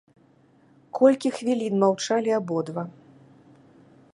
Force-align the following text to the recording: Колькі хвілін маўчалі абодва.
Колькі 0.99 1.31
хвілін 1.35 1.73
маўчалі 1.83 2.31
абодва. 2.39 2.83